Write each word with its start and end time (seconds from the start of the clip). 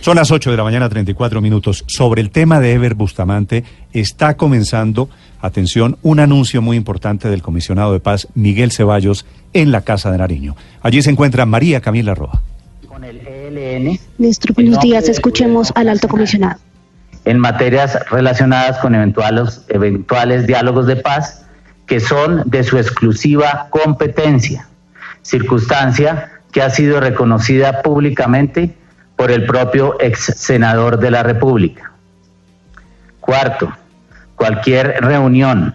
Son 0.00 0.16
las 0.16 0.30
8 0.30 0.50
de 0.50 0.56
la 0.56 0.64
mañana, 0.64 0.88
34 0.88 1.42
minutos. 1.42 1.84
Sobre 1.86 2.22
el 2.22 2.30
tema 2.30 2.58
de 2.58 2.72
Ever 2.72 2.94
Bustamante, 2.94 3.64
está 3.92 4.34
comenzando, 4.38 5.10
atención, 5.42 5.98
un 6.00 6.20
anuncio 6.20 6.62
muy 6.62 6.78
importante 6.78 7.28
del 7.28 7.42
comisionado 7.42 7.92
de 7.92 8.00
paz, 8.00 8.26
Miguel 8.34 8.72
Ceballos, 8.72 9.26
en 9.52 9.70
la 9.70 9.82
Casa 9.82 10.10
de 10.10 10.16
Nariño. 10.16 10.56
Allí 10.80 11.02
se 11.02 11.10
encuentra 11.10 11.44
María 11.44 11.82
Camila 11.82 12.14
Roa. 12.14 12.40
Con 12.88 13.04
el 13.04 13.18
ELN. 13.26 13.98
Néstor, 14.16 14.54
buenos 14.54 14.80
días. 14.80 15.06
Escuchemos 15.06 15.70
al 15.74 15.90
alto 15.90 16.08
comisionado. 16.08 16.58
En 17.26 17.38
materias 17.38 17.98
relacionadas 18.10 18.78
con 18.78 18.94
eventuales, 18.94 19.66
eventuales 19.68 20.46
diálogos 20.46 20.86
de 20.86 20.96
paz 20.96 21.44
que 21.86 22.00
son 22.00 22.42
de 22.46 22.64
su 22.64 22.78
exclusiva 22.78 23.66
competencia, 23.68 24.66
circunstancia 25.20 26.30
que 26.52 26.62
ha 26.62 26.70
sido 26.70 27.00
reconocida 27.00 27.82
públicamente 27.82 28.79
por 29.20 29.30
el 29.30 29.44
propio 29.44 29.98
ex 30.00 30.32
senador 30.38 30.98
de 30.98 31.10
la 31.10 31.22
República. 31.22 31.92
Cuarto, 33.20 33.70
cualquier 34.34 34.96
reunión 35.02 35.74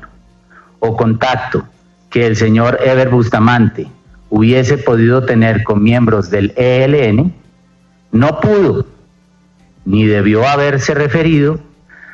o 0.79 0.97
contacto 0.97 1.63
que 2.09 2.25
el 2.25 2.35
señor 2.37 2.79
Ever 2.83 3.09
Bustamante 3.09 3.87
hubiese 4.31 4.79
podido 4.79 5.25
tener 5.25 5.63
con 5.63 5.83
miembros 5.83 6.31
del 6.31 6.55
ELN 6.57 7.35
no 8.11 8.39
pudo 8.39 8.87
ni 9.85 10.07
debió 10.07 10.47
haberse 10.47 10.95
referido 10.95 11.59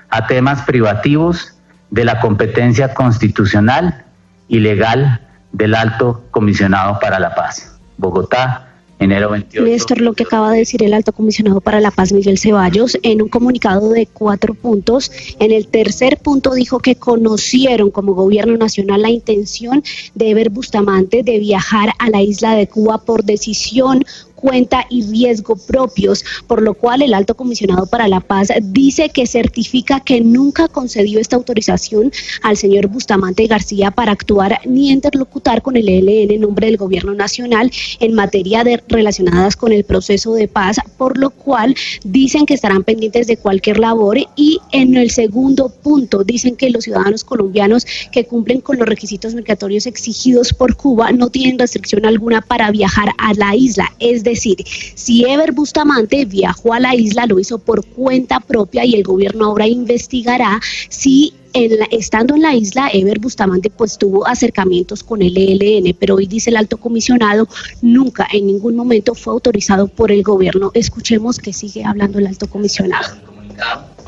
a 0.09 0.27
temas 0.27 0.63
privativos 0.63 1.57
de 1.91 2.03
la 2.03 2.19
competencia 2.19 2.93
constitucional 2.93 4.03
y 4.49 4.59
legal 4.59 5.21
del 5.53 5.75
Alto 5.75 6.25
Comisionado 6.31 6.99
para 6.99 7.21
la 7.21 7.33
Paz. 7.35 7.79
Bogotá, 7.95 8.70
enero 9.01 9.31
28. 9.31 9.65
Néstor, 9.65 9.99
lo 9.99 10.13
que 10.13 10.23
acaba 10.23 10.51
de 10.51 10.59
decir 10.59 10.83
el 10.83 10.93
alto 10.93 11.11
comisionado 11.11 11.59
para 11.59 11.81
la 11.81 11.91
paz, 11.91 12.13
Miguel 12.13 12.37
Ceballos, 12.37 12.97
en 13.01 13.21
un 13.21 13.29
comunicado 13.29 13.89
de 13.89 14.05
cuatro 14.05 14.53
puntos. 14.53 15.11
En 15.39 15.51
el 15.51 15.67
tercer 15.67 16.17
punto 16.17 16.53
dijo 16.53 16.79
que 16.79 16.95
conocieron 16.95 17.89
como 17.89 18.13
gobierno 18.13 18.57
nacional 18.57 19.01
la 19.01 19.09
intención 19.09 19.83
de 20.13 20.29
Eber 20.29 20.51
Bustamante 20.51 21.23
de 21.23 21.39
viajar 21.39 21.93
a 21.97 22.09
la 22.09 22.21
isla 22.21 22.55
de 22.55 22.67
Cuba 22.67 22.99
por 22.99 23.23
decisión 23.23 24.05
cuenta 24.41 24.85
y 24.89 25.03
riesgo 25.03 25.55
propios, 25.55 26.25
por 26.47 26.61
lo 26.61 26.73
cual 26.73 27.01
el 27.01 27.13
alto 27.13 27.35
comisionado 27.35 27.85
para 27.85 28.07
la 28.07 28.19
paz 28.19 28.49
dice 28.61 29.09
que 29.09 29.27
certifica 29.27 29.99
que 29.99 30.21
nunca 30.21 30.67
concedió 30.67 31.19
esta 31.19 31.35
autorización 31.35 32.11
al 32.41 32.57
señor 32.57 32.87
Bustamante 32.87 33.45
García 33.47 33.91
para 33.91 34.11
actuar 34.11 34.59
ni 34.65 34.91
interlocutar 34.91 35.61
con 35.61 35.77
el 35.77 35.87
ELN 35.87 36.31
en 36.31 36.41
nombre 36.41 36.67
del 36.67 36.77
gobierno 36.77 37.13
nacional 37.13 37.71
en 37.99 38.13
materia 38.13 38.63
de 38.63 38.81
relacionadas 38.87 39.55
con 39.55 39.71
el 39.71 39.83
proceso 39.83 40.33
de 40.33 40.47
paz, 40.47 40.77
por 40.97 41.17
lo 41.17 41.29
cual 41.29 41.75
dicen 42.03 42.45
que 42.45 42.55
estarán 42.55 42.83
pendientes 42.83 43.27
de 43.27 43.37
cualquier 43.37 43.79
labor. 43.79 44.17
Y 44.35 44.59
en 44.71 44.97
el 44.97 45.11
segundo 45.11 45.69
punto 45.69 46.23
dicen 46.23 46.55
que 46.55 46.69
los 46.69 46.85
ciudadanos 46.85 47.23
colombianos 47.23 47.85
que 48.11 48.25
cumplen 48.25 48.61
con 48.61 48.77
los 48.77 48.87
requisitos 48.87 49.35
migratorios 49.35 49.85
exigidos 49.85 50.53
por 50.53 50.75
Cuba 50.75 51.11
no 51.11 51.29
tienen 51.29 51.59
restricción 51.59 52.05
alguna 52.05 52.41
para 52.41 52.71
viajar 52.71 53.11
a 53.17 53.33
la 53.35 53.55
isla, 53.55 53.91
es 53.99 54.23
decir, 54.31 54.57
si 54.95 55.25
Ever 55.25 55.51
Bustamante 55.51 56.25
viajó 56.25 56.73
a 56.73 56.79
la 56.79 56.95
isla, 56.95 57.25
lo 57.25 57.39
hizo 57.39 57.59
por 57.59 57.85
cuenta 57.85 58.39
propia 58.39 58.85
y 58.85 58.95
el 58.95 59.03
gobierno 59.03 59.45
ahora 59.45 59.67
investigará 59.67 60.59
si 60.89 61.33
estando 61.53 62.35
en 62.35 62.41
la 62.41 62.55
isla, 62.55 62.89
Ever 62.93 63.19
Bustamante 63.19 63.69
pues 63.69 63.97
tuvo 63.97 64.25
acercamientos 64.25 65.03
con 65.03 65.21
el 65.21 65.37
ELN, 65.37 65.95
pero 65.99 66.15
hoy 66.15 66.25
dice 66.25 66.49
el 66.49 66.57
alto 66.57 66.77
comisionado, 66.77 67.47
nunca 67.81 68.27
en 68.31 68.47
ningún 68.47 68.75
momento 68.75 69.15
fue 69.15 69.33
autorizado 69.33 69.87
por 69.87 70.11
el 70.11 70.23
gobierno. 70.23 70.71
Escuchemos 70.73 71.39
que 71.39 71.53
sigue 71.53 71.83
hablando 71.83 72.19
el 72.19 72.27
alto 72.27 72.47
comisionado. 72.47 73.15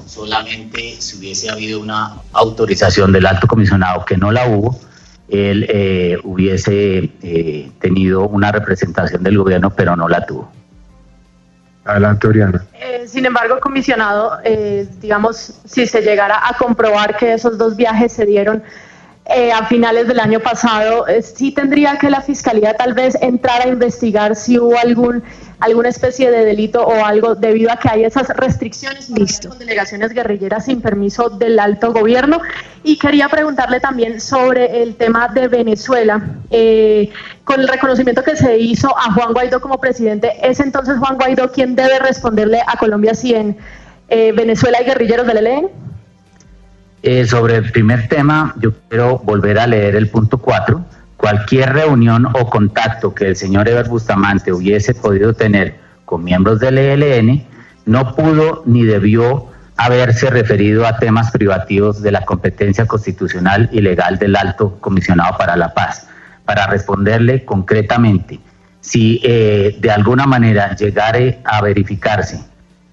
Solamente 0.06 0.96
si 1.00 1.18
hubiese 1.18 1.50
habido 1.50 1.80
una 1.80 2.22
autorización 2.32 3.12
del 3.12 3.26
alto 3.26 3.48
comisionado, 3.48 4.06
que 4.06 4.16
no 4.16 4.32
la 4.32 4.48
hubo, 4.48 4.80
él 5.34 5.66
eh, 5.68 6.18
hubiese 6.24 7.10
eh, 7.24 7.72
tenido 7.80 8.28
una 8.28 8.52
representación 8.52 9.24
del 9.24 9.40
gobierno, 9.40 9.72
pero 9.72 9.96
no 9.96 10.08
la 10.08 10.26
tuvo. 10.26 10.52
Adelante, 11.86 12.28
Oriana. 12.28 12.64
Eh, 12.80 13.06
sin 13.08 13.26
embargo, 13.26 13.60
comisionado, 13.60 14.38
digamos, 15.02 15.60
si 15.66 15.86
se 15.86 16.02
llegara 16.02 16.48
a 16.48 16.56
comprobar 16.58 17.18
que 17.18 17.34
esos 17.34 17.58
dos 17.58 17.76
viajes 17.76 18.14
se 18.14 18.26
dieron 18.26 18.64
a 19.26 19.66
finales 19.68 20.08
del 20.08 20.20
año 20.20 20.40
pasado, 20.40 21.06
sí 21.22 21.52
tendría 21.52 21.98
que 21.98 22.10
la 22.10 22.22
Fiscalía 22.22 22.76
tal 22.76 22.94
vez 22.94 23.16
entrar 23.22 23.62
a 23.62 23.68
investigar 23.70 24.36
si 24.36 24.60
hubo 24.60 24.78
algún 24.78 25.24
alguna 25.64 25.90
especie 25.90 26.30
de 26.30 26.44
delito 26.44 26.86
o 26.86 27.06
algo 27.06 27.36
debido 27.36 27.72
a 27.72 27.78
que 27.78 27.90
hay 27.90 28.04
esas 28.04 28.28
restricciones 28.36 29.10
con 29.48 29.58
delegaciones 29.58 30.12
guerrilleras 30.12 30.66
sin 30.66 30.82
permiso 30.82 31.30
del 31.30 31.58
alto 31.58 31.94
gobierno. 31.94 32.42
Y 32.84 32.98
quería 32.98 33.30
preguntarle 33.30 33.80
también 33.80 34.20
sobre 34.20 34.84
el 34.84 34.96
tema 34.96 35.30
de 35.30 35.48
Venezuela. 35.48 36.22
Eh, 36.52 37.10
con 37.46 37.62
el 37.62 37.68
reconocimiento 37.70 38.24
que 38.24 38.36
se 38.36 38.58
hizo 38.58 38.90
a 38.98 39.14
Juan 39.14 39.32
Guaidó 39.32 39.62
como 39.62 39.80
presidente, 39.80 40.34
¿es 40.42 40.60
entonces 40.60 40.98
Juan 40.98 41.16
Guaidó 41.16 41.50
quien 41.52 41.76
debe 41.76 41.98
responderle 42.00 42.62
a 42.68 42.78
Colombia 42.78 43.14
si 43.14 43.34
en 43.34 43.58
eh, 44.10 44.34
Venezuela 44.34 44.80
hay 44.80 44.86
guerrilleros 44.86 45.26
del 45.26 45.48
ELN? 45.48 45.70
Eh, 47.04 47.26
sobre 47.26 47.58
el 47.58 47.72
primer 47.72 48.08
tema, 48.08 48.56
yo 48.58 48.72
quiero 48.88 49.20
volver 49.20 49.60
a 49.60 49.68
leer 49.68 49.96
el 49.96 50.10
punto 50.10 50.38
4 50.38 50.84
cualquier 51.18 51.72
reunión 51.72 52.26
o 52.26 52.50
contacto 52.50 53.14
que 53.14 53.28
el 53.28 53.36
señor 53.38 53.70
Eber 53.70 53.88
Bustamante 53.88 54.52
hubiese 54.52 54.94
podido 54.94 55.34
tener 55.34 55.76
con 56.04 56.24
miembros 56.24 56.60
del 56.60 56.78
ELN 56.78 57.46
no 57.86 58.16
pudo 58.16 58.64
ni 58.66 58.84
debió 58.84 59.48
haberse 59.78 60.30
referido 60.30 60.86
a 60.86 60.98
temas 60.98 61.32
privativos 61.32 62.02
de 62.02 62.12
la 62.12 62.26
competencia 62.26 62.86
constitucional 62.86 63.70
y 63.72 63.82
legal 63.82 64.18
del 64.18 64.36
alto 64.36 64.78
comisionado 64.80 65.38
para 65.38 65.56
la 65.56 65.74
paz. 65.74 66.08
Para 66.46 66.68
responderle 66.68 67.46
concretamente, 67.46 68.40
si 68.82 69.22
eh, 69.24 69.78
de 69.80 69.92
alguna 69.92 70.26
manera 70.26 70.76
llegare 70.76 71.40
a 71.46 71.62
verificarse 71.62 72.44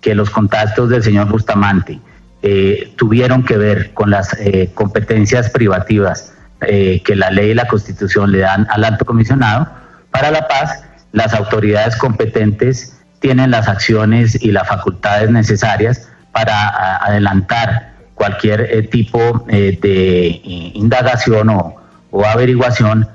que 0.01 0.15
los 0.15 0.31
contactos 0.31 0.89
del 0.89 1.03
señor 1.03 1.29
Bustamante 1.29 2.01
eh, 2.43 2.95
tuvieron 2.97 3.43
que 3.45 3.59
ver 3.59 3.93
con 3.93 4.11
las 4.11 4.33
eh, 4.41 4.71
competencias 4.73 5.51
privativas 5.51 6.33
eh, 6.63 7.03
que 7.05 7.15
la 7.15 7.31
ley 7.31 7.51
y 7.51 7.55
la 7.55 7.69
constitución 7.69 8.33
le 8.33 8.39
dan 8.39 8.67
al 8.71 8.85
alto 8.85 9.05
comisionado 9.05 9.69
para 10.11 10.31
la 10.31 10.49
paz, 10.49 10.83
las 11.13 11.35
autoridades 11.35 11.97
competentes 11.97 12.97
tienen 13.19 13.51
las 13.51 13.69
acciones 13.69 14.43
y 14.43 14.53
las 14.53 14.67
facultades 14.69 15.31
necesarias 15.31 16.09
para 16.33 16.97
adelantar 17.05 17.93
cualquier 18.15 18.89
tipo 18.89 19.45
de 19.47 20.41
indagación 20.75 21.51
o, 21.51 21.77
o 22.11 22.25
averiguación 22.25 23.07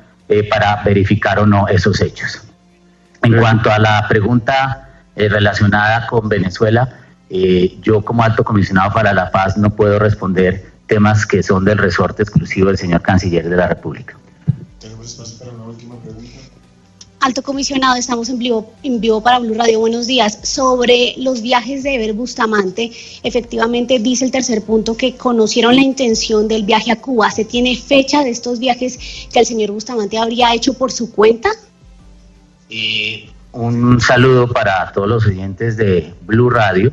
para 0.50 0.84
verificar 0.84 1.40
o 1.40 1.48
no 1.48 1.68
esos 1.68 2.02
hechos. 2.02 2.44
En 3.24 3.38
cuanto 3.38 3.72
a 3.72 3.80
la 3.80 4.08
pregunta 4.08 4.90
relacionada 5.16 6.06
con 6.08 6.30
Venezuela, 6.30 7.05
yo 7.30 8.02
como 8.04 8.24
alto 8.24 8.44
comisionado 8.44 8.94
para 8.94 9.14
la 9.14 9.32
paz 9.32 9.58
no 9.58 9.70
puedo 9.70 10.00
responder 10.00 10.72
temas 10.88 11.26
que 11.26 11.42
son 11.42 11.66
del 11.66 11.78
resorte 11.78 12.24
exclusivo 12.24 12.68
del 12.68 12.78
señor 12.78 13.02
canciller 13.02 13.50
de 13.50 13.56
la 13.56 13.68
República. 13.68 14.18
Alto 17.26 17.42
comisionado, 17.42 17.96
estamos 17.96 18.30
en 18.30 18.38
vivo, 18.38 18.72
en 18.84 19.02
vivo 19.02 19.20
para 19.20 19.40
Blue 19.40 19.56
Radio. 19.56 19.80
Buenos 19.80 20.06
días. 20.06 20.38
Sobre 20.44 21.16
los 21.18 21.42
viajes 21.42 21.82
de 21.82 21.96
Eber 21.96 22.14
Bustamante, 22.14 22.92
efectivamente 23.24 23.98
dice 23.98 24.26
el 24.26 24.32
tercer 24.32 24.62
punto 24.62 24.96
que 24.96 25.16
conocieron 25.16 25.76
la 25.76 25.82
intención 25.82 26.48
del 26.48 26.66
viaje 26.66 26.92
a 26.92 27.02
Cuba. 27.02 27.32
¿Se 27.32 27.44
tiene 27.44 27.76
fecha 27.76 28.24
de 28.24 28.30
estos 28.30 28.60
viajes 28.60 29.28
que 29.34 29.40
el 29.40 29.46
señor 29.48 29.72
Bustamante 29.72 30.20
habría 30.20 30.54
hecho 30.54 30.76
por 30.76 30.92
su 30.92 31.12
cuenta? 31.12 31.50
Y 32.70 33.32
un 33.54 34.00
saludo 34.00 34.48
para 34.48 34.92
todos 34.92 35.08
los 35.08 35.26
oyentes 35.26 35.78
de 35.78 36.14
Blue 36.28 36.52
Radio. 36.52 36.92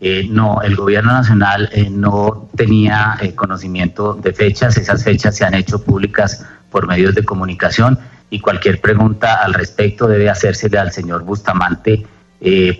Eh, 0.00 0.26
no, 0.28 0.60
el 0.62 0.76
gobierno 0.76 1.12
nacional 1.12 1.70
eh, 1.72 1.88
no 1.88 2.48
tenía 2.56 3.16
eh, 3.20 3.34
conocimiento 3.34 4.14
de 4.14 4.32
fechas, 4.32 4.76
esas 4.76 5.04
fechas 5.04 5.36
se 5.36 5.44
han 5.44 5.54
hecho 5.54 5.82
públicas 5.82 6.44
por 6.70 6.86
medios 6.86 7.14
de 7.14 7.24
comunicación 7.24 7.98
y 8.28 8.40
cualquier 8.40 8.80
pregunta 8.80 9.36
al 9.42 9.54
respecto 9.54 10.06
debe 10.06 10.28
hacérsele 10.28 10.78
al 10.78 10.92
señor 10.92 11.22
Bustamante 11.22 12.06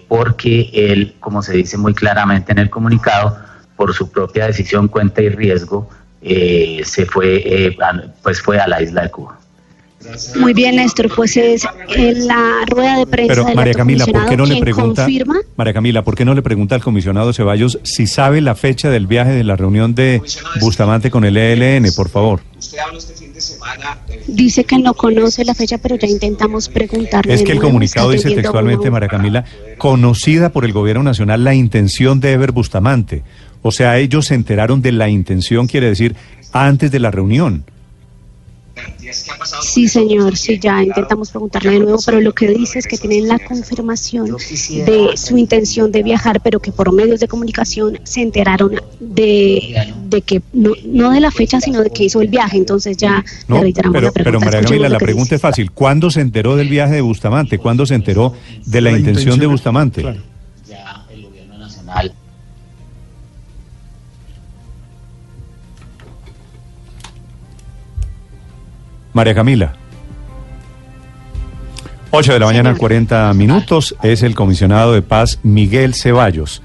porque 0.08 0.68
él, 0.74 1.14
como 1.20 1.40
se 1.40 1.54
dice 1.54 1.78
muy 1.78 1.94
claramente 1.94 2.52
en 2.52 2.58
el 2.58 2.68
comunicado, 2.68 3.38
por 3.76 3.94
su 3.94 4.10
propia 4.10 4.46
decisión, 4.46 4.88
cuenta 4.88 5.22
y 5.22 5.30
riesgo, 5.30 5.88
se 6.20 7.06
fue, 7.06 7.74
pues 8.22 8.42
fue 8.42 8.58
a 8.58 8.68
la 8.68 8.82
isla 8.82 9.04
de 9.04 9.10
Cuba. 9.10 9.38
Muy 10.36 10.54
bien, 10.54 10.76
Néstor, 10.76 11.10
pues 11.14 11.36
es 11.36 11.66
en 11.88 12.26
la 12.26 12.64
rueda 12.68 12.98
de 12.98 13.06
prensa 13.06 13.34
Pero 13.34 13.54
María 13.54 13.74
Camila, 13.74 14.06
¿por 14.06 14.26
qué 14.26 14.36
no 14.36 14.46
le 14.46 14.60
pregunta 14.60 15.06
María 15.56 15.72
Camila, 15.72 16.04
¿por 16.04 16.14
qué 16.14 16.24
no 16.24 16.34
le 16.34 16.42
pregunta 16.42 16.74
al 16.74 16.82
comisionado 16.82 17.32
Ceballos 17.32 17.78
si 17.82 18.06
sabe 18.06 18.40
la 18.40 18.54
fecha 18.54 18.90
del 18.90 19.06
viaje 19.06 19.32
de 19.32 19.44
la 19.44 19.56
reunión 19.56 19.94
de 19.94 20.22
Bustamante 20.60 21.10
con 21.10 21.24
el 21.24 21.36
ELN, 21.36 21.92
por 21.94 22.08
favor? 22.08 22.40
Dice 24.26 24.64
que 24.64 24.78
no 24.78 24.94
conoce 24.94 25.44
la 25.44 25.54
fecha, 25.54 25.78
pero 25.78 25.96
ya 25.96 26.08
intentamos 26.08 26.68
preguntarle. 26.68 27.34
Es 27.34 27.42
que 27.42 27.52
el 27.52 27.60
comunicado 27.60 28.10
dice 28.10 28.34
textualmente, 28.34 28.90
María 28.90 29.08
Camila, 29.08 29.44
conocida 29.78 30.50
por 30.50 30.64
el 30.64 30.72
gobierno 30.72 31.02
nacional 31.02 31.44
la 31.44 31.54
intención 31.54 32.20
de 32.20 32.32
Ever 32.32 32.52
Bustamante. 32.52 33.22
O 33.62 33.72
sea, 33.72 33.98
ellos 33.98 34.26
se 34.26 34.34
enteraron 34.34 34.82
de 34.82 34.92
la 34.92 35.08
intención, 35.08 35.66
quiere 35.66 35.88
decir, 35.88 36.14
antes 36.52 36.90
de 36.90 37.00
la 37.00 37.10
reunión. 37.10 37.64
Sí, 39.62 39.88
señor, 39.88 40.36
sí, 40.36 40.58
ya 40.58 40.82
intentamos 40.82 41.30
preguntarle 41.30 41.72
de 41.72 41.78
nuevo, 41.80 41.98
pero 42.04 42.20
lo 42.20 42.32
que 42.32 42.48
dice 42.48 42.78
es 42.78 42.86
que 42.86 42.98
tienen 42.98 43.28
la 43.28 43.38
confirmación 43.38 44.26
de 44.26 45.16
su 45.16 45.36
intención 45.36 45.92
de 45.92 46.02
viajar, 46.02 46.40
pero 46.42 46.60
que 46.60 46.72
por 46.72 46.92
medios 46.92 47.20
de 47.20 47.28
comunicación 47.28 47.98
se 48.04 48.22
enteraron 48.22 48.80
de, 49.00 49.92
de 50.08 50.22
que, 50.22 50.42
no, 50.52 50.72
no 50.86 51.10
de 51.10 51.20
la 51.20 51.30
fecha, 51.30 51.60
sino 51.60 51.82
de 51.82 51.90
que 51.90 52.04
hizo 52.04 52.20
el 52.20 52.28
viaje, 52.28 52.56
entonces 52.56 52.96
ya 52.96 53.24
no, 53.48 53.60
reiteramos 53.60 53.94
pero, 53.94 54.06
la 54.06 54.12
pregunta. 54.12 54.38
Pero 54.38 54.40
María 54.40 54.68
Camila, 54.68 54.88
la 54.88 54.98
pregunta 54.98 55.34
es 55.34 55.40
fácil, 55.40 55.70
¿cuándo 55.70 56.10
se 56.10 56.20
enteró 56.20 56.56
del 56.56 56.68
viaje 56.68 56.94
de 56.94 57.00
Bustamante? 57.00 57.58
¿Cuándo 57.58 57.86
se 57.86 57.94
enteró 57.94 58.34
de 58.64 58.80
la, 58.80 58.90
intención, 58.90 59.38
de 59.38 59.46
Bustamante? 59.46 60.02
Ya 60.02 60.33
María 69.14 69.34
Camila. 69.34 69.72
8 72.10 72.32
de 72.32 72.38
la 72.38 72.46
mañana, 72.46 72.74
40 72.76 73.32
minutos. 73.34 73.96
Es 74.02 74.22
el 74.22 74.34
comisionado 74.34 74.92
de 74.92 75.02
paz 75.02 75.40
Miguel 75.42 75.94
Ceballos. 75.94 76.62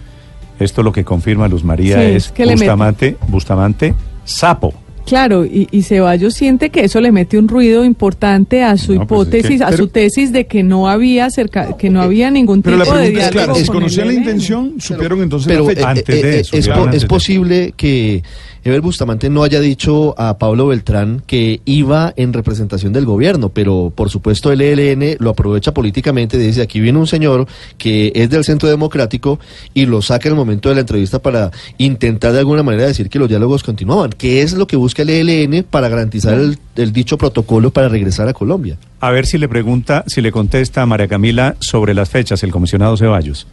Esto 0.60 0.84
lo 0.84 0.92
que 0.92 1.06
confirma 1.06 1.48
Luz 1.48 1.64
María 1.64 2.04
es 2.04 2.34
Bustamante, 2.36 3.18
Bustamante, 3.28 3.96
sapo. 4.26 4.74
Claro, 5.06 5.44
y, 5.44 5.68
Ceballos 5.82 6.36
siente 6.36 6.70
que 6.70 6.82
eso 6.82 7.02
le 7.02 7.12
mete 7.12 7.40
un 7.40 7.48
ruido 7.48 7.84
importante 7.84 8.64
a 8.64 8.78
su 8.78 8.94
pues 8.94 9.02
hipótesis, 9.02 9.62
a 9.62 9.76
su 9.76 9.88
tesis 9.88 10.32
de 10.32 10.46
que 10.46 10.62
no 10.62 10.88
había 10.88 11.32
cerca, 11.32 11.76
que 11.78 11.90
no 11.90 12.00
había 12.00 12.30
ningún 12.30 12.62
tipo 12.62 12.78
de 12.78 13.10
diálogo. 13.10 13.58
Es 13.58 13.72
claro, 13.72 13.88
la 14.06 14.14
intención, 14.14 14.76
supieron 14.78 15.24
entonces 15.24 15.48
pero, 15.48 15.72
eh, 15.72 15.84
antes 15.84 16.06
de 16.06 16.38
eh, 16.38 16.40
eso, 16.42 16.56
es, 16.56 16.70
es 16.94 17.06
posible 17.06 17.74
que 17.76 18.22
Ever 18.64 18.82
Bustamante 18.82 19.30
no 19.30 19.44
haya 19.44 19.60
dicho 19.60 20.16
a 20.18 20.38
Pablo 20.38 20.68
Beltrán 20.68 21.22
que 21.26 21.62
iba 21.66 22.14
en 22.16 22.34
representación 22.34 22.94
del 22.94 23.06
gobierno, 23.06 23.50
pero 23.50 23.92
por 23.94 24.10
supuesto 24.10 24.52
el 24.52 24.62
ELN 24.62 25.18
lo 25.20 25.32
aprovecha 25.32 25.74
políticamente, 25.74 26.38
dice 26.38 26.62
aquí 26.62 26.80
viene 26.80 27.00
un 27.00 27.08
señor 27.08 27.48
que 27.78 28.12
es 28.16 28.30
del 28.30 28.44
Centro 28.44 28.70
Democrático 28.70 29.40
y 29.74 29.86
lo 29.86 30.02
saca 30.02 30.28
en 30.28 30.34
el 30.34 30.38
momento 30.38 30.70
de 30.70 30.76
la 30.76 30.82
entrevista 30.82 31.20
para 31.20 31.52
intentar 31.78 32.34
de 32.34 32.40
alguna 32.40 32.64
manera 32.64 32.86
decir 32.86 33.10
que 33.10 33.20
los 33.20 33.30
diálogos 33.30 33.64
continuaban, 33.64 34.12
¿Qué 34.12 34.42
es 34.42 34.54
lo 34.54 34.68
que 34.68 34.76
busca 34.76 35.02
el 35.02 35.10
ELN 35.10 35.64
para 35.64 35.90
garantizar 35.90 36.34
el, 36.40 36.58
el 36.76 36.94
dicho 36.94 37.18
protocolo 37.18 37.72
para 37.72 37.90
regresar 37.90 38.28
a 38.28 38.34
Colombia. 38.34 38.78
A 39.00 39.12
ver 39.12 39.26
si 39.26 39.38
le 39.38 39.48
pregunta, 39.48 40.04
si 40.08 40.22
le 40.22 40.32
contesta 40.32 40.82
a 40.82 40.86
María 40.86 41.08
Camila 41.08 41.56
sobre 41.60 41.94
las 41.94 42.10
fechas, 42.10 42.44
el 42.44 42.52
comisionado 42.52 42.98
Ceballos. 42.98 43.48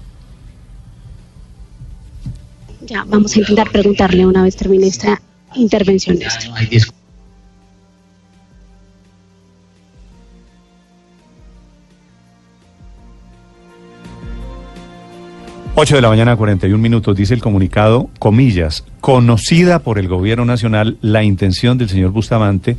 Ya, 2.87 3.05
vamos 3.07 3.35
a 3.37 3.41
intentar 3.41 3.71
preguntarle 3.71 4.25
una 4.25 4.43
vez 4.43 4.57
termine 4.57 4.87
esta 4.87 5.21
intervención. 5.55 6.19
Ocho 15.79 15.97
de 15.97 16.01
la 16.01 16.09
mañana, 16.09 16.37
41 16.37 16.81
minutos, 16.83 17.15
dice 17.15 17.35
el 17.35 17.43
comunicado, 17.43 18.09
comillas, 18.19 18.83
conocida 19.01 19.81
por 19.81 19.99
el 19.99 20.09
gobierno 20.09 20.47
nacional 20.47 20.97
la 21.03 21.23
intención 21.23 21.77
del 21.77 21.91
señor 21.91 22.13
Bustamante 22.13 22.79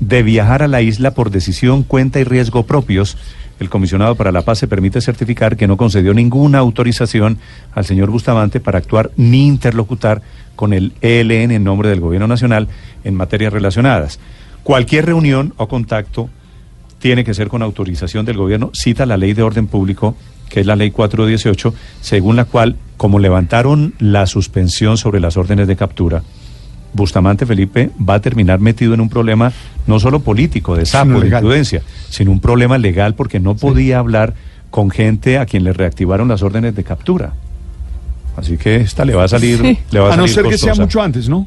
de 0.00 0.22
viajar 0.22 0.62
a 0.62 0.68
la 0.68 0.82
isla 0.82 1.12
por 1.12 1.30
decisión, 1.30 1.82
cuenta 1.82 2.20
y 2.20 2.24
riesgo 2.24 2.64
propios 2.64 3.16
el 3.60 3.70
comisionado 3.70 4.16
para 4.16 4.32
la 4.32 4.42
paz 4.42 4.58
se 4.58 4.66
permite 4.66 5.00
certificar 5.00 5.56
que 5.56 5.68
no 5.68 5.76
concedió 5.76 6.12
ninguna 6.12 6.58
autorización 6.58 7.38
al 7.72 7.84
señor 7.84 8.10
Bustamante 8.10 8.60
para 8.60 8.78
actuar 8.78 9.12
ni 9.16 9.46
interlocutar 9.46 10.22
con 10.56 10.72
el 10.72 10.92
ELN 11.00 11.52
en 11.52 11.64
nombre 11.64 11.88
del 11.88 12.00
Gobierno 12.00 12.26
Nacional 12.26 12.68
en 13.04 13.14
materias 13.14 13.52
relacionadas. 13.52 14.18
Cualquier 14.64 15.06
reunión 15.06 15.54
o 15.56 15.68
contacto 15.68 16.28
tiene 16.98 17.24
que 17.24 17.34
ser 17.34 17.48
con 17.48 17.62
autorización 17.62 18.24
del 18.24 18.38
gobierno, 18.38 18.70
cita 18.72 19.04
la 19.04 19.18
ley 19.18 19.34
de 19.34 19.42
orden 19.42 19.66
público, 19.66 20.16
que 20.48 20.60
es 20.60 20.66
la 20.66 20.74
ley 20.74 20.90
418, 20.90 21.74
según 22.00 22.36
la 22.36 22.46
cual, 22.46 22.76
como 22.96 23.18
levantaron 23.18 23.94
la 23.98 24.26
suspensión 24.26 24.96
sobre 24.96 25.20
las 25.20 25.36
órdenes 25.36 25.68
de 25.68 25.76
captura, 25.76 26.22
Bustamante 26.94 27.44
Felipe 27.44 27.90
va 27.98 28.14
a 28.14 28.20
terminar 28.20 28.60
metido 28.60 28.94
en 28.94 29.00
un 29.00 29.08
problema 29.08 29.52
no 29.86 30.00
solo 30.00 30.20
político, 30.20 30.76
de 30.76 30.86
sapo, 30.86 31.20
de 31.20 31.28
imprudencia, 31.28 31.82
sino 32.08 32.30
un 32.30 32.40
problema 32.40 32.78
legal 32.78 33.14
porque 33.14 33.40
no 33.40 33.54
podía 33.54 33.98
hablar 33.98 34.34
con 34.70 34.90
gente 34.90 35.38
a 35.38 35.46
quien 35.46 35.64
le 35.64 35.72
reactivaron 35.72 36.28
las 36.28 36.42
órdenes 36.42 36.74
de 36.74 36.84
captura. 36.84 37.34
Así 38.36 38.56
que 38.56 38.76
esta 38.76 39.04
le 39.04 39.14
va 39.14 39.24
a 39.24 39.28
salir. 39.28 39.78
Le 39.90 40.00
va 40.00 40.14
a, 40.14 40.16
no 40.16 40.26
ser 40.26 40.44
que 40.46 40.58
sea 40.58 40.74
mucho 40.74 41.00
antes, 41.00 41.28
¿no? 41.28 41.46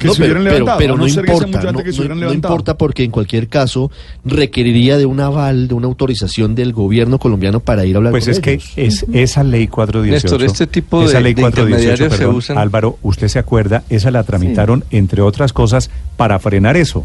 Que 0.00 0.08
no, 0.08 0.14
se 0.14 0.22
hubieran 0.22 0.44
levantado. 0.44 0.78
Pero, 0.78 0.96
no, 0.96 1.06
importa, 1.06 1.72
no, 2.14 2.32
importa 2.32 2.76
porque 2.76 3.04
en 3.04 3.10
cualquier 3.10 3.48
caso 3.48 3.90
requeriría 4.24 4.96
de 4.98 5.06
un 5.06 5.20
aval, 5.20 5.68
de 5.68 5.74
una 5.74 5.86
autorización 5.86 6.54
del 6.54 6.72
gobierno 6.72 7.18
colombiano 7.18 7.60
para 7.60 7.84
ir 7.84 7.94
a 7.94 7.98
hablar 7.98 8.10
pues 8.10 8.24
con 8.24 8.32
es 8.32 8.40
que 8.40 8.60
es 8.76 9.06
esa 9.12 9.44
ley 9.44 9.68
418. 9.68 10.12
Néstor, 10.12 10.42
este 10.42 10.66
tipo 10.66 11.04
esa 11.04 11.20
ley 11.20 11.34
418, 11.34 12.16
se 12.16 12.26
usan... 12.26 12.58
Álvaro, 12.58 12.98
usted 13.02 13.28
se 13.28 13.38
acuerda, 13.38 13.84
esa 13.90 14.10
la 14.10 14.24
tramitaron 14.24 14.84
entre 14.90 15.22
otras 15.22 15.52
cosas 15.52 15.90
para 16.16 16.38
frenar 16.38 16.76
eso. 16.76 17.04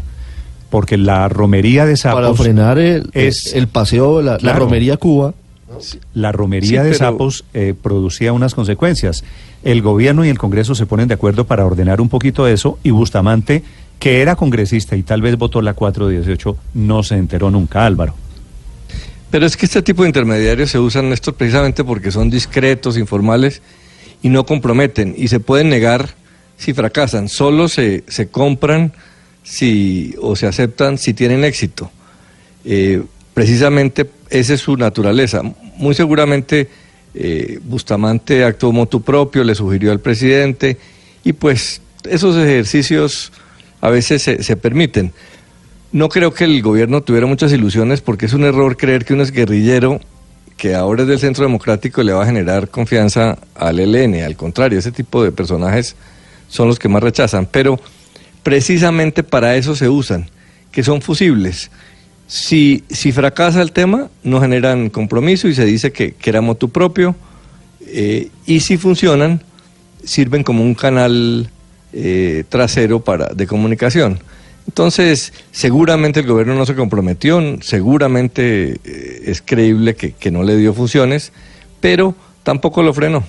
Porque 0.70 0.96
la 0.96 1.28
romería 1.28 1.86
de 1.86 1.96
sapos 1.96 2.20
para 2.20 2.34
frenar 2.34 2.78
el, 2.78 3.10
es, 3.12 3.54
el 3.54 3.68
paseo, 3.68 4.20
la, 4.22 4.38
la 4.40 4.52
romería 4.54 4.96
Cuba 4.96 5.34
la 6.14 6.32
romería 6.32 6.82
de 6.82 6.94
sapos 6.94 7.44
eh, 7.54 7.74
producía 7.80 8.32
unas 8.32 8.54
consecuencias. 8.54 9.24
El 9.62 9.82
gobierno 9.82 10.24
y 10.24 10.28
el 10.28 10.38
Congreso 10.38 10.74
se 10.74 10.86
ponen 10.86 11.08
de 11.08 11.14
acuerdo 11.14 11.46
para 11.46 11.66
ordenar 11.66 12.00
un 12.00 12.08
poquito 12.08 12.46
eso 12.46 12.78
y 12.82 12.90
Bustamante, 12.90 13.62
que 13.98 14.22
era 14.22 14.36
congresista 14.36 14.96
y 14.96 15.02
tal 15.02 15.22
vez 15.22 15.36
votó 15.36 15.62
la 15.62 15.74
418, 15.74 16.56
no 16.74 17.02
se 17.02 17.16
enteró 17.16 17.50
nunca, 17.50 17.84
Álvaro. 17.84 18.14
Pero 19.30 19.44
es 19.44 19.56
que 19.56 19.66
este 19.66 19.82
tipo 19.82 20.02
de 20.02 20.08
intermediarios 20.08 20.70
se 20.70 20.78
usan 20.78 21.12
esto 21.12 21.34
precisamente 21.34 21.82
porque 21.84 22.10
son 22.10 22.30
discretos, 22.30 22.96
informales 22.96 23.60
y 24.22 24.28
no 24.28 24.46
comprometen 24.46 25.14
y 25.16 25.28
se 25.28 25.40
pueden 25.40 25.68
negar 25.68 26.10
si 26.56 26.72
fracasan. 26.72 27.28
Solo 27.28 27.68
se, 27.68 28.04
se 28.08 28.28
compran 28.28 28.92
si, 29.42 30.14
o 30.20 30.36
se 30.36 30.46
aceptan 30.46 30.98
si 30.98 31.12
tienen 31.12 31.44
éxito. 31.44 31.90
Eh, 32.64 33.02
precisamente 33.34 34.04
esa 34.30 34.54
es 34.54 34.60
su 34.60 34.76
naturaleza. 34.76 35.42
Muy 35.76 35.94
seguramente 35.94 36.68
eh, 37.14 37.58
Bustamante 37.62 38.44
actuó 38.44 38.72
motu 38.72 39.02
propio, 39.02 39.44
le 39.44 39.54
sugirió 39.54 39.92
al 39.92 40.00
presidente 40.00 40.76
y 41.24 41.32
pues 41.32 41.80
esos 42.08 42.36
ejercicios 42.36 43.32
a 43.80 43.90
veces 43.90 44.22
se, 44.22 44.56
permiten. 44.56 45.12
No 45.92 46.08
creo 46.08 46.34
que 46.34 46.44
el 46.44 46.60
gobierno 46.62 47.02
tuviera 47.02 47.26
muchas 47.26 47.52
ilusiones 47.52 48.00
porque 48.00 48.26
es 48.26 48.32
un 48.32 48.44
error 48.44 48.76
creer 48.76 49.04
que 49.04 49.14
un 49.14 49.24
guerrillero 49.24 50.00
que 50.56 50.74
ahora 50.74 51.02
es 51.02 51.08
del 51.08 51.18
Centro 51.18 51.44
Democrático 51.44 52.02
le 52.02 52.12
va 52.12 52.22
a 52.22 52.26
generar 52.26 52.68
confianza 52.68 53.38
al 53.54 53.78
ELN. 53.78 54.22
Al 54.24 54.36
contrario, 54.36 54.78
ese 54.78 54.92
tipo 54.92 55.22
de 55.22 55.32
personajes 55.32 55.96
son 56.48 56.68
los 56.68 56.78
que 56.78 56.88
más 56.88 57.02
rechazan. 57.02 57.46
Pero 57.46 57.78
precisamente 58.42 59.22
para 59.22 59.56
eso 59.56 59.74
se 59.74 59.88
usan, 59.88 60.28
que 60.70 60.82
son 60.82 61.02
fusibles. 61.02 61.70
Si, 62.26 62.82
si 62.88 63.12
fracasa 63.12 63.62
el 63.62 63.72
tema, 63.72 64.08
no 64.24 64.40
generan 64.40 64.90
compromiso 64.90 65.48
y 65.48 65.54
se 65.54 65.64
dice 65.64 65.92
que, 65.92 66.12
que 66.12 66.30
era 66.30 66.40
motu 66.40 66.70
propio. 66.70 67.14
Eh, 67.86 68.30
y 68.46 68.60
si 68.60 68.76
funcionan, 68.76 69.42
sirven 70.02 70.42
como 70.42 70.62
un 70.62 70.74
canal 70.74 71.48
eh, 71.92 72.44
trasero 72.48 73.00
para, 73.00 73.28
de 73.28 73.46
comunicación. 73.46 74.18
Entonces, 74.66 75.32
seguramente 75.52 76.20
el 76.20 76.26
gobierno 76.26 76.56
no 76.56 76.66
se 76.66 76.74
comprometió, 76.74 77.40
seguramente 77.62 78.80
eh, 78.84 79.22
es 79.26 79.40
creíble 79.40 79.94
que, 79.94 80.12
que, 80.12 80.32
no 80.32 80.42
le 80.42 80.56
dio 80.56 80.74
funciones, 80.74 81.32
pero 81.80 82.16
tampoco 82.42 82.82
lo 82.82 82.92
frenó. 82.92 83.22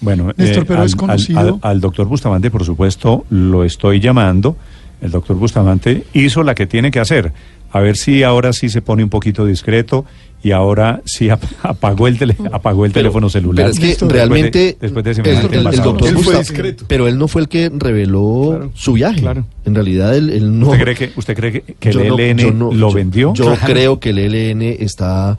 Bueno, 0.00 0.32
pero 0.36 0.82
es 0.82 0.96
conocido. 0.96 1.58
al 1.62 1.80
doctor 1.80 2.06
Bustamante, 2.06 2.50
por 2.50 2.64
supuesto, 2.64 3.24
lo 3.30 3.64
estoy 3.64 4.00
llamando 4.00 4.56
el 5.00 5.10
doctor 5.10 5.36
Bustamante 5.36 6.04
hizo 6.12 6.42
la 6.42 6.54
que 6.54 6.66
tiene 6.66 6.90
que 6.90 7.00
hacer. 7.00 7.32
A 7.72 7.80
ver 7.80 7.96
si 7.96 8.22
ahora 8.22 8.52
sí 8.52 8.68
se 8.68 8.80
pone 8.80 9.02
un 9.02 9.10
poquito 9.10 9.44
discreto 9.44 10.06
y 10.42 10.52
ahora 10.52 11.02
sí 11.04 11.28
apagó 11.62 12.06
el, 12.06 12.34
apagó 12.52 12.86
el 12.86 12.92
teléfono 12.92 13.28
celular. 13.28 13.70
Pero 13.72 13.86
es 13.88 13.98
que 13.98 14.06
realmente 14.06 14.76
después 14.80 15.04
de, 15.04 15.10
el, 15.12 15.62
doctor 15.82 16.14
Bustamante, 16.14 16.76
pero 16.86 17.08
él 17.08 17.18
no 17.18 17.28
fue 17.28 17.42
el 17.42 17.48
que 17.48 17.70
reveló 17.74 18.70
su 18.74 18.94
viaje. 18.94 19.24
En 19.64 19.74
realidad 19.74 20.16
él, 20.16 20.58
no. 20.58 20.68
¿Usted 20.68 20.82
cree 20.82 20.94
que, 20.94 21.12
usted 21.16 21.36
cree 21.36 21.62
que, 21.78 21.90
el 21.90 22.20
ELN 22.20 22.78
lo 22.78 22.92
vendió? 22.92 23.34
Yo 23.34 23.54
creo 23.56 23.98
que 23.98 24.10
el 24.10 24.18
ELN 24.18 24.62
está 24.62 25.36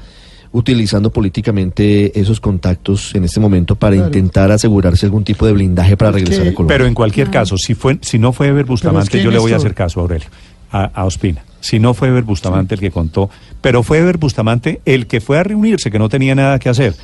utilizando 0.51 1.12
políticamente 1.12 2.20
esos 2.20 2.39
contactos 2.39 3.13
en 3.16 3.24
este 3.24 3.39
momento 3.39 3.75
para 3.75 3.96
intentar 3.96 4.51
asegurarse 4.51 5.06
algún 5.06 5.24
tipo 5.24 5.46
de 5.46 5.54
blindaje 5.54 5.98
para 5.98 6.12
regresar 6.12 6.48
a 6.48 6.54
Colombia. 6.54 6.75
Pero 6.75 6.88
en 6.88 6.94
cualquier 6.94 7.30
caso, 7.30 7.58
si 7.58 7.75
fue, 7.75 8.00
si 8.01 8.20
no 8.20 8.34
fue 8.34 8.48
Ever 8.48 8.66
Bustamante, 8.66 9.22
yo 9.22 9.32
le 9.32 9.39
voy 9.39 9.54
a 9.54 9.58
hacer 9.58 9.74
caso 9.74 10.00
a 10.00 10.04
Aurelio, 10.04 10.27
a, 10.72 11.06
Ospina. 11.06 11.44
Si 11.60 11.80
no 11.80 11.94
fue 11.94 12.10
Ever 12.10 12.24
Bustamante 12.24 12.75
el 12.75 12.82
que 12.82 12.92
contó, 12.92 13.30
pero 13.62 13.84
fue 13.84 14.00
Ever 14.00 14.18
Bustamante 14.18 14.82
el 14.86 15.08
que 15.08 15.22
fue 15.22 15.38
a 15.39 15.44
reunirse, 15.44 15.92
que 15.92 16.00
no 16.00 16.10
tenía 16.10 16.36
nada 16.36 16.60
que 16.60 16.70
hacer. 16.70 16.96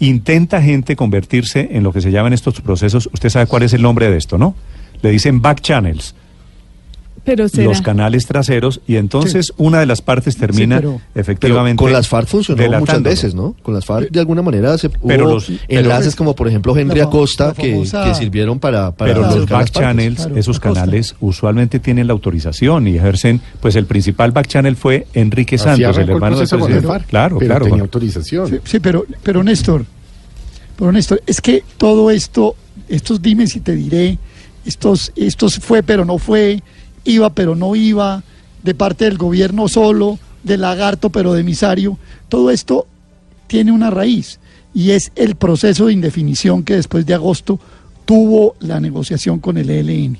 Intenta 0.00 0.60
gente 0.60 0.96
convertirse 0.96 1.68
en 1.72 1.82
lo 1.82 1.92
que 1.92 2.00
se 2.00 2.10
llaman 2.10 2.32
estos 2.32 2.60
procesos. 2.60 3.08
Usted 3.12 3.28
sabe 3.28 3.46
cuál 3.46 3.62
es 3.62 3.72
el 3.72 3.82
nombre 3.82 4.10
de 4.10 4.16
esto, 4.16 4.38
¿no? 4.38 4.54
Le 5.02 5.10
dicen 5.10 5.40
back 5.40 5.60
channels 5.60 6.14
los 7.26 7.80
canales 7.80 8.26
traseros 8.26 8.80
y 8.86 8.96
entonces 8.96 9.52
una 9.56 9.80
de 9.80 9.86
las 9.86 10.02
partes 10.02 10.36
termina 10.36 10.82
efectivamente 11.14 11.82
con 11.82 11.92
las 11.92 12.08
FARC 12.08 12.28
funcionó 12.28 12.80
muchas 12.80 13.02
veces 13.02 13.34
no 13.34 13.54
con 13.62 13.74
las 13.74 13.84
FARC 13.84 14.10
de 14.10 14.20
alguna 14.20 14.42
manera 14.42 14.76
se 14.78 14.90
pero 14.90 15.34
los, 15.34 15.50
enlaces 15.68 16.14
como 16.16 16.34
por 16.34 16.48
ejemplo 16.48 16.76
Henry 16.76 17.00
Acosta 17.00 17.54
que, 17.54 17.84
sirvieron 18.14 18.58
para, 18.58 18.92
pero 18.92 19.22
los 19.22 19.48
back 19.48 19.70
channels 19.70 20.28
esos 20.34 20.60
canales 20.60 21.16
usualmente 21.20 21.78
tienen 21.78 22.06
la 22.06 22.12
autorización 22.12 22.88
y 22.88 22.96
ejercen 22.96 23.40
pues 23.60 23.76
el 23.76 23.86
principal 23.86 24.32
back 24.32 24.46
channel 24.46 24.76
fue 24.76 25.06
Enrique 25.14 25.58
Santos 25.58 25.96
el 25.96 26.10
hermano 26.10 26.38
de 26.38 26.46
presidente. 26.46 27.04
claro 27.08 27.38
pero 27.38 27.48
claro 27.48 27.64
tenía 27.64 27.82
autorización. 27.82 28.60
Sí, 28.64 28.80
pero 28.80 29.06
pero 29.22 29.42
Néstor 29.42 29.84
pero 30.76 30.92
Néstor 30.92 31.22
es 31.26 31.40
que 31.40 31.64
todo 31.76 32.10
esto 32.10 32.54
estos 32.88 33.22
dime 33.22 33.46
si 33.46 33.60
te 33.60 33.74
diré 33.74 34.18
estos 34.64 35.12
estos 35.16 35.58
fue 35.58 35.82
pero 35.82 36.04
no 36.04 36.18
fue 36.18 36.62
iba 37.04 37.30
pero 37.34 37.54
no 37.54 37.76
iba, 37.76 38.22
de 38.62 38.74
parte 38.74 39.04
del 39.04 39.18
gobierno 39.18 39.68
solo, 39.68 40.18
de 40.42 40.58
lagarto 40.58 41.10
pero 41.10 41.32
de 41.32 41.40
emisario, 41.40 41.98
todo 42.28 42.50
esto 42.50 42.86
tiene 43.46 43.72
una 43.72 43.90
raíz 43.90 44.38
y 44.74 44.90
es 44.90 45.12
el 45.14 45.36
proceso 45.36 45.86
de 45.86 45.92
indefinición 45.92 46.64
que 46.64 46.74
después 46.74 47.06
de 47.06 47.14
agosto 47.14 47.60
tuvo 48.04 48.56
la 48.60 48.80
negociación 48.80 49.38
con 49.38 49.56
el 49.56 49.70
ELN. 49.70 50.18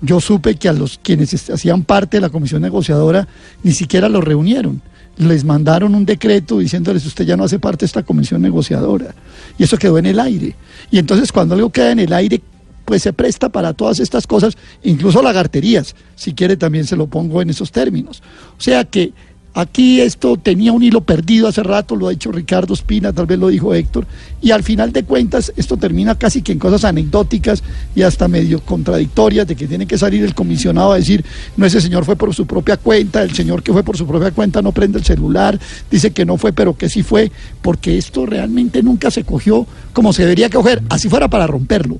Yo 0.00 0.20
supe 0.20 0.54
que 0.54 0.68
a 0.68 0.72
los 0.72 0.98
quienes 1.02 1.50
hacían 1.50 1.82
parte 1.82 2.18
de 2.18 2.20
la 2.20 2.28
comisión 2.28 2.62
negociadora 2.62 3.26
ni 3.64 3.72
siquiera 3.72 4.08
los 4.08 4.22
reunieron. 4.22 4.80
Les 5.16 5.44
mandaron 5.44 5.96
un 5.96 6.04
decreto 6.04 6.60
diciéndoles 6.60 7.04
usted 7.04 7.24
ya 7.24 7.36
no 7.36 7.42
hace 7.42 7.58
parte 7.58 7.80
de 7.80 7.86
esta 7.86 8.04
comisión 8.04 8.40
negociadora. 8.40 9.14
Y 9.58 9.64
eso 9.64 9.76
quedó 9.76 9.98
en 9.98 10.06
el 10.06 10.20
aire. 10.20 10.54
Y 10.92 10.98
entonces 10.98 11.32
cuando 11.32 11.56
algo 11.56 11.70
queda 11.70 11.90
en 11.90 11.98
el 11.98 12.12
aire, 12.12 12.40
pues 12.88 13.02
se 13.02 13.12
presta 13.12 13.50
para 13.50 13.74
todas 13.74 14.00
estas 14.00 14.26
cosas, 14.26 14.56
incluso 14.82 15.20
lagarterías, 15.20 15.94
si 16.16 16.32
quiere 16.32 16.56
también 16.56 16.86
se 16.86 16.96
lo 16.96 17.06
pongo 17.06 17.42
en 17.42 17.50
esos 17.50 17.70
términos. 17.70 18.22
O 18.56 18.62
sea 18.62 18.82
que 18.86 19.12
aquí 19.52 20.00
esto 20.00 20.38
tenía 20.38 20.72
un 20.72 20.82
hilo 20.82 21.02
perdido 21.02 21.48
hace 21.48 21.62
rato, 21.62 21.96
lo 21.96 22.06
ha 22.06 22.12
dicho 22.12 22.32
Ricardo 22.32 22.72
Espina, 22.72 23.12
tal 23.12 23.26
vez 23.26 23.38
lo 23.38 23.48
dijo 23.48 23.74
Héctor, 23.74 24.06
y 24.40 24.52
al 24.52 24.62
final 24.62 24.90
de 24.90 25.04
cuentas 25.04 25.52
esto 25.54 25.76
termina 25.76 26.14
casi 26.14 26.40
que 26.40 26.52
en 26.52 26.58
cosas 26.58 26.86
anecdóticas 26.86 27.62
y 27.94 28.00
hasta 28.00 28.26
medio 28.26 28.60
contradictorias, 28.60 29.46
de 29.46 29.54
que 29.54 29.66
tiene 29.66 29.86
que 29.86 29.98
salir 29.98 30.24
el 30.24 30.34
comisionado 30.34 30.92
a 30.92 30.96
decir, 30.96 31.22
no 31.58 31.66
ese 31.66 31.82
señor 31.82 32.06
fue 32.06 32.16
por 32.16 32.34
su 32.34 32.46
propia 32.46 32.78
cuenta, 32.78 33.22
el 33.22 33.34
señor 33.34 33.62
que 33.62 33.74
fue 33.74 33.82
por 33.82 33.98
su 33.98 34.06
propia 34.06 34.30
cuenta 34.30 34.62
no 34.62 34.72
prende 34.72 34.96
el 34.96 35.04
celular, 35.04 35.60
dice 35.90 36.10
que 36.12 36.24
no 36.24 36.38
fue, 36.38 36.54
pero 36.54 36.74
que 36.74 36.88
sí 36.88 37.02
fue, 37.02 37.30
porque 37.60 37.98
esto 37.98 38.24
realmente 38.24 38.82
nunca 38.82 39.10
se 39.10 39.24
cogió 39.24 39.66
como 39.92 40.12
se 40.12 40.22
debería 40.22 40.48
coger, 40.48 40.80
así 40.88 41.08
fuera 41.08 41.28
para 41.28 41.48
romperlo. 41.48 41.98